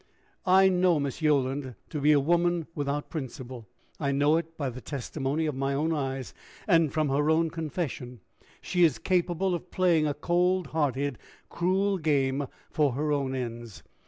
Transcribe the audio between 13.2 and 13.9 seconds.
ends.